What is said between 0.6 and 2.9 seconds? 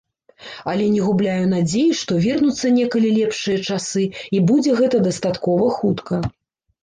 Але не губляю надзеі, што вернуцца